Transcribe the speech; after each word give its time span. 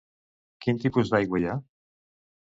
Quin 0.65 0.79
tipus 0.83 1.11
d'aigua 1.11 1.41
hi 1.43 1.45
ha? 1.51 1.59